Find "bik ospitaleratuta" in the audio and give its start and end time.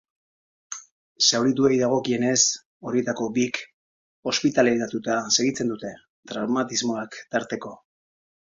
3.37-5.19